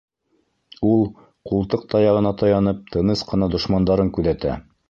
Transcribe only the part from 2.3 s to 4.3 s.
таянып, тыныс ҡына дошмандарын